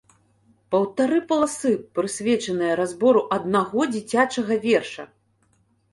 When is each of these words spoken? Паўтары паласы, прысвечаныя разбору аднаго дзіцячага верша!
Паўтары 0.75 1.19
паласы, 1.31 1.73
прысвечаныя 1.99 2.79
разбору 2.81 3.21
аднаго 3.37 3.81
дзіцячага 3.93 4.53
верша! 4.69 5.03